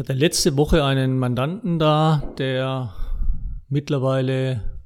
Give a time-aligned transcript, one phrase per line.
[0.00, 2.94] hatte letzte Woche einen Mandanten da, der
[3.68, 4.80] mittlerweile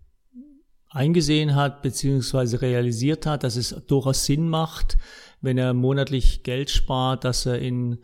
[0.90, 2.56] eingesehen hat bzw.
[2.56, 4.96] realisiert hat, dass es durchaus Sinn macht,
[5.40, 7.98] wenn er monatlich Geld spart, dass er in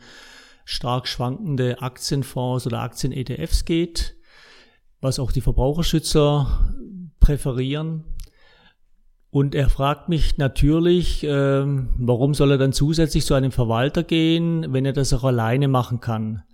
[0.64, 4.14] stark schwankende Aktienfonds oder Aktien-ETFs geht,
[5.00, 6.74] was auch die Verbraucherschützer
[7.18, 8.04] präferieren.
[9.30, 14.72] Und er fragt mich natürlich, äh, warum soll er dann zusätzlich zu einem Verwalter gehen,
[14.72, 16.44] wenn er das auch alleine machen kann.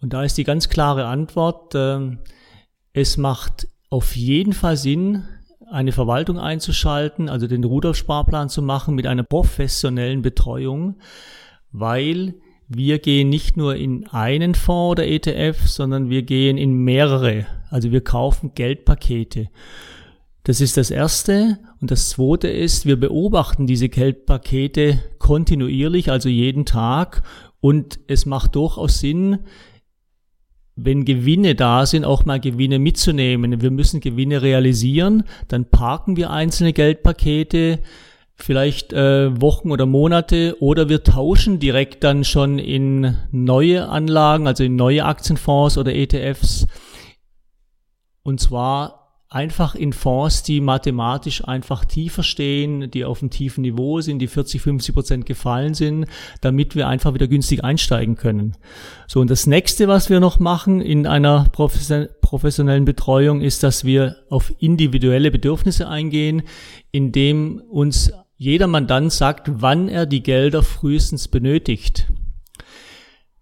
[0.00, 2.16] Und da ist die ganz klare Antwort, äh,
[2.92, 5.24] es macht auf jeden Fall Sinn,
[5.70, 10.96] eine Verwaltung einzuschalten, also den Rudolf-Sparplan zu machen mit einer professionellen Betreuung,
[11.70, 12.34] weil
[12.68, 17.46] wir gehen nicht nur in einen Fonds oder ETF, sondern wir gehen in mehrere.
[17.68, 19.48] Also wir kaufen Geldpakete.
[20.44, 21.58] Das ist das Erste.
[21.80, 27.22] Und das Zweite ist, wir beobachten diese Geldpakete kontinuierlich, also jeden Tag.
[27.60, 29.40] Und es macht durchaus Sinn,
[30.76, 33.60] wenn Gewinne da sind, auch mal Gewinne mitzunehmen.
[33.60, 37.80] Wir müssen Gewinne realisieren, dann parken wir einzelne Geldpakete,
[38.36, 44.64] vielleicht äh, Wochen oder Monate, oder wir tauschen direkt dann schon in neue Anlagen, also
[44.64, 46.66] in neue Aktienfonds oder ETFs.
[48.22, 48.99] Und zwar
[49.30, 54.26] einfach in Fonds, die mathematisch einfach tiefer stehen, die auf einem tiefen Niveau sind, die
[54.26, 56.06] 40, 50 Prozent gefallen sind,
[56.40, 58.56] damit wir einfach wieder günstig einsteigen können.
[59.06, 64.16] So, und das nächste, was wir noch machen in einer professionellen Betreuung, ist, dass wir
[64.30, 66.42] auf individuelle Bedürfnisse eingehen,
[66.90, 72.08] indem uns jeder Mandant sagt, wann er die Gelder frühestens benötigt.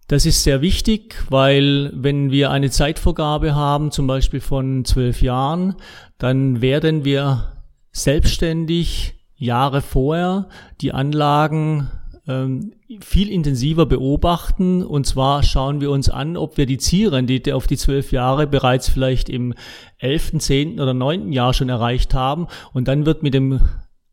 [0.09, 5.75] Das ist sehr wichtig, weil wenn wir eine Zeitvorgabe haben, zum Beispiel von zwölf Jahren,
[6.17, 7.51] dann werden wir
[7.91, 10.49] selbstständig Jahre vorher
[10.81, 11.91] die Anlagen
[12.27, 14.81] ähm, viel intensiver beobachten.
[14.83, 18.89] Und zwar schauen wir uns an, ob wir die Zielrendite auf die zwölf Jahre bereits
[18.89, 19.53] vielleicht im
[19.99, 22.47] elften, zehnten oder neunten Jahr schon erreicht haben.
[22.73, 23.61] Und dann wird mit dem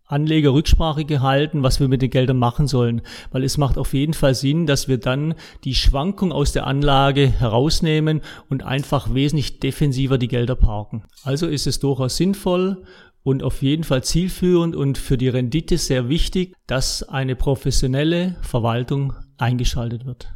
[0.07, 3.03] Anleger Rücksprache gehalten, was wir mit den Geldern machen sollen.
[3.31, 5.35] Weil es macht auf jeden Fall Sinn, dass wir dann
[5.65, 11.05] die Schwankung aus der Anlage herausnehmen und einfach wesentlich defensiver die Gelder parken.
[11.25, 12.85] Also ist es durchaus sinnvoll
[13.23, 19.15] und auf jeden Fall zielführend und für die Rendite sehr wichtig, dass eine professionelle Verwaltung
[19.37, 20.25] eingeschaltet wird.